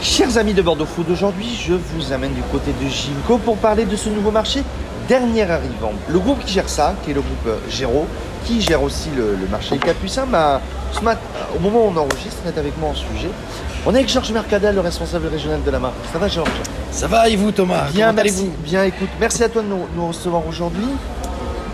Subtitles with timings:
[0.00, 3.84] Chers amis de Bordeaux Food, aujourd'hui je vous amène du côté de Ginko pour parler
[3.84, 4.62] de ce nouveau marché
[5.08, 5.92] dernier arrivant.
[6.08, 8.06] Le groupe qui gère ça, qui est le groupe euh, Géraud,
[8.44, 10.60] qui gère aussi le, le marché Capucin, bah,
[10.92, 11.20] ce matin,
[11.56, 13.30] au moment où on enregistre, est avec moi en sujet.
[13.86, 15.94] On est avec Georges Mercadal, le responsable régional de la marque.
[16.12, 16.50] Ça va Georges?
[16.92, 17.90] Ça va et vous Thomas?
[17.92, 18.50] Bien, Comment merci.
[18.62, 20.86] Bien, écoute, merci à toi de nous, nous recevoir aujourd'hui.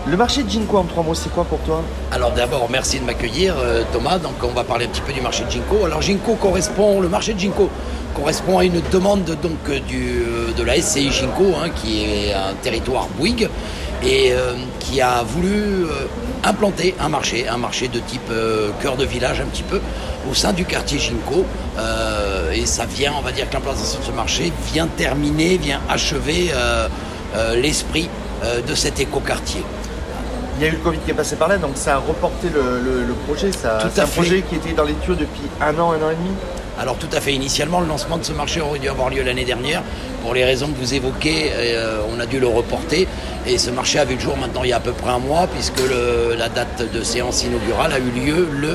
[0.07, 1.81] Le marché de Ginko en trois mots, c'est quoi pour toi
[2.11, 4.19] Alors d'abord merci de m'accueillir euh, Thomas.
[4.19, 5.83] Donc on va parler un petit peu du marché de Ginko.
[5.83, 7.71] Alors Ginko correspond, le marché de Ginko
[8.13, 12.53] correspond à une demande donc euh, euh, de la SCI Ginko, hein, qui est un
[12.61, 13.49] territoire Bouygues
[14.03, 14.33] et
[14.79, 15.87] qui a voulu
[16.43, 18.29] implanter un marché, un marché de type
[18.79, 19.81] cœur de village un petit peu
[20.29, 21.43] au sein du quartier Ginko.
[21.79, 25.81] Euh, et ça vient, on va dire que l'implantation de ce marché vient terminer, vient
[25.89, 26.51] achever
[27.55, 28.07] l'esprit
[28.67, 29.63] de cet écoquartier.
[30.57, 32.47] Il y a eu le Covid qui est passé par là, donc ça a reporté
[32.53, 33.51] le, le- le projet.
[33.51, 34.13] Ça, c'est un fait.
[34.21, 36.31] projet qui était dans les tuyaux depuis un an, un an et demi.
[36.79, 39.45] Alors tout à fait, initialement le lancement de ce marché aurait dû avoir lieu l'année
[39.45, 39.81] dernière.
[40.21, 43.07] Pour les raisons que vous évoquez, euh, on a dû le reporter.
[43.47, 45.19] Et ce marché a vu le jour maintenant il y a à peu près un
[45.19, 48.73] mois, puisque le- la date de séance inaugurale a eu lieu le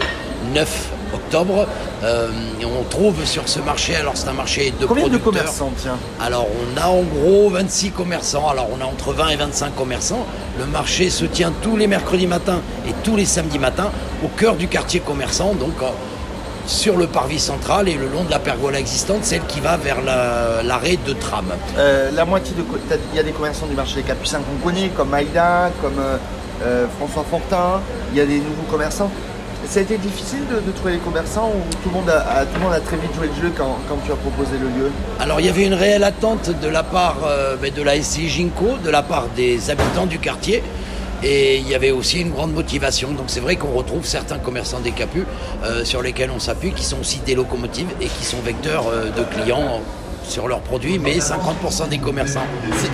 [0.55, 1.66] 9 octobre.
[2.05, 2.28] Euh,
[2.61, 5.97] et on trouve sur ce marché, alors c'est un marché de Combien de commerçants, tiens
[6.20, 10.25] Alors on a en gros 26 commerçants, alors on a entre 20 et 25 commerçants.
[10.58, 13.91] Le marché se tient tous les mercredis matins et tous les samedis matins
[14.25, 15.86] au cœur du quartier commerçant, donc euh,
[16.66, 20.03] sur le parvis central et le long de la pergola existante, celle qui va vers
[20.03, 21.47] la- l'arrêt de tram.
[21.78, 22.62] Euh, La moitié de.
[23.12, 25.98] Il y a des commerçants du marché des Capucins qu'on connaît, comme Aïda, comme
[26.62, 27.81] euh, François Fortin.
[28.12, 29.11] Il y a des nouveaux commerçants.
[29.71, 32.55] Ça a été difficile de, trouver les commerçants ou tout le monde a, a- tout
[32.57, 34.91] le monde a très vite joué le jeu quand, quand tu as proposé le lieu
[35.21, 38.29] Alors il y avait une réelle attente de la part euh, ben, de la SCI
[38.29, 40.65] Ginko, de la part des habitants du quartier.
[41.23, 43.12] Et il y avait aussi une grande motivation.
[43.12, 45.23] Donc c'est vrai qu'on retrouve certains commerçants des Capus
[45.65, 49.05] euh, sur lesquels on s'appuie, qui sont aussi des locomotives et qui sont vecteurs euh,
[49.11, 49.83] de clients
[50.25, 52.41] sur leurs produits, mais 50% des commerçants.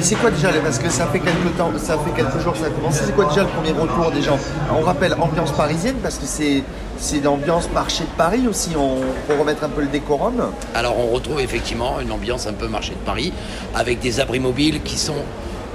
[0.01, 2.67] C'est- quoi déjà, parce que ça fait quelques temps, ça fait quelques jours que ça
[2.67, 4.39] a commencé, c'est quoi déjà le premier retour des gens?
[4.75, 6.63] On rappelle ambiance parisienne parce que c'est
[6.99, 10.43] c'est l'ambiance marché de Paris aussi, on pour remettre un peu le décorum.
[10.75, 13.35] Alors on retrouve effectivement une ambiance un peu marché de Paris,
[13.75, 15.23] avec des abris mobiles qui sont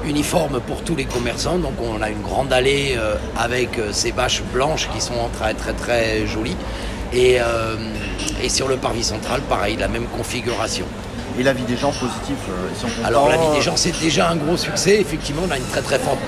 [0.04, 1.60] uniformes pour tous les commerçants.
[1.60, 5.54] Donc on a une grande allée euh, avec euh, ces bâches blanches qui sont très
[5.54, 6.58] très très jolies.
[7.14, 7.76] Et, euh,
[8.42, 10.86] et sur le parvis central, pareil, la même configuration.
[11.40, 13.08] Et la vie des gens positif, euh, ils sont contents.
[13.08, 15.00] Alors la vie des gens, c'est déjà un gros succès.
[15.00, 16.20] Effectivement, on a une très très forte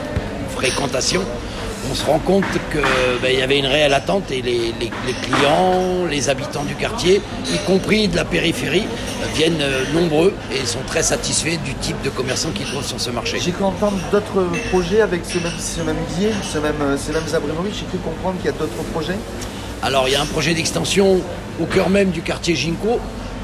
[0.56, 1.22] fréquentation.
[1.92, 6.06] On se rend compte qu'il y avait une réelle attente et les, les- les clients,
[6.10, 7.22] les habitants du quartier,
[7.54, 8.86] y compris de la périphérie,
[9.22, 13.02] euh, viennent euh, nombreux et sont très satisfaits du type de commerçants qu'ils trouvent sur
[13.02, 13.38] ce marché.
[13.42, 17.12] J'ai cru entendre d'autres projets avec ce même, ce même biais, ce même, euh, ces
[17.12, 17.74] mêmes abris mobiles.
[17.78, 19.18] J'ai cru comprendre qu'il y a d'autres projets.
[19.84, 21.20] Alors il y a un projet d'extension
[21.60, 23.00] au cœur même du quartier Ginko,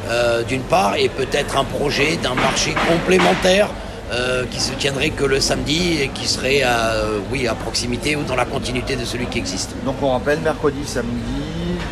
[0.09, 3.67] euh, d'une part, et peut-être un projet d'un marché complémentaire
[4.11, 8.15] euh, qui se tiendrait que le samedi et qui serait à, euh, oui, à proximité
[8.15, 9.75] ou dans la continuité de celui qui existe.
[9.85, 11.19] Donc on rappelle, mercredi, samedi,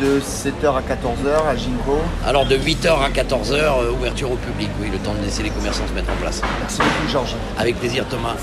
[0.00, 1.98] de 7h à 14h à Ginko.
[2.26, 5.50] Alors de 8h à 14h, euh, ouverture au public, oui, le temps de laisser les
[5.50, 6.40] commerçants se mettre en place.
[6.60, 7.36] Merci beaucoup Georges.
[7.58, 8.36] Avec plaisir Thomas.